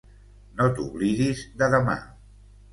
No 0.61 0.67
t'oblidis 0.79 1.45
de 1.61 1.71
demà. 1.77 2.01